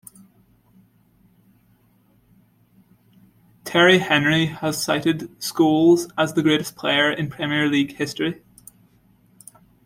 [3.65, 8.43] Thierry Henry has cited Scholes as the greatest player in Premier League history.